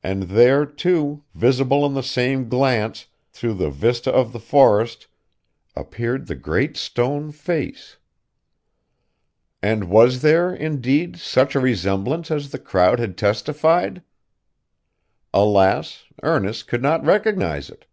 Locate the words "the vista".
3.54-4.08